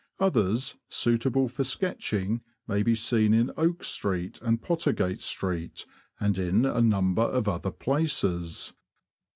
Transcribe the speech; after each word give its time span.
Others, 0.19 0.77
suitable 0.89 1.47
for 1.47 1.63
sketching, 1.63 2.41
may 2.67 2.81
be 2.81 2.95
seen 2.95 3.35
in 3.35 3.51
Oak 3.55 3.83
Street 3.83 4.41
and 4.41 4.59
Pottergate 4.59 5.21
Street, 5.21 5.85
and 6.19 6.39
in 6.39 6.65
a 6.65 6.81
number 6.81 7.21
of 7.21 7.47
other 7.47 7.69
places. 7.69 8.73